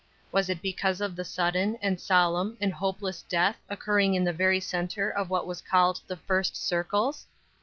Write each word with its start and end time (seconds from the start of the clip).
Was 0.31 0.49
it 0.49 0.63
because 0.63 0.99
of 0.99 1.15
the 1.15 1.23
sudden, 1.23 1.75
and 1.75 2.01
solemn, 2.01 2.57
and 2.59 2.73
hopeless 2.73 3.21
death 3.21 3.59
occurring 3.69 4.15
in 4.15 4.23
the 4.23 4.33
very 4.33 4.59
center 4.59 5.11
of 5.11 5.29
what 5.29 5.45
was 5.45 5.61
called 5.61 6.01
"the 6.07 6.17
first 6.17 6.57
circles?" 6.57 7.27